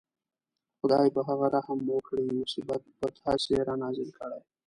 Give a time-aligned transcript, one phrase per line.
[0.79, 4.39] خدای په هغه رحم وکړي مصیبت په تاسې رانازل کړي.